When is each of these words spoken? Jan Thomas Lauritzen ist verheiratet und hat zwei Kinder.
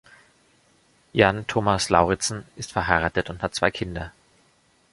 Jan 1.13 1.45
Thomas 1.45 1.89
Lauritzen 1.91 2.43
ist 2.55 2.71
verheiratet 2.71 3.29
und 3.29 3.43
hat 3.43 3.53
zwei 3.53 3.69
Kinder. 3.69 4.11